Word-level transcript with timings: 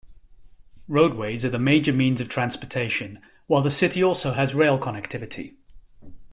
Roadways 0.87 1.45
are 1.45 1.51
the 1.51 1.59
major 1.59 1.93
means 1.93 2.19
of 2.19 2.27
transportation, 2.27 3.19
while 3.45 3.61
the 3.61 3.69
city 3.69 4.03
also 4.03 4.33
has 4.33 4.55
rail 4.55 4.79
connectivity. 4.79 5.57